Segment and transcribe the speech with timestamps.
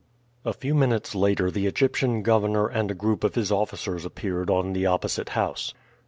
[0.43, 4.73] A few minutes later the Egyptian governor and a group of his officers appeared on
[4.73, 5.75] the opposite house.